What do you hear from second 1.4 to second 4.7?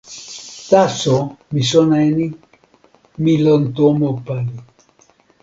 mi sona e ni: mi lon tomo pali.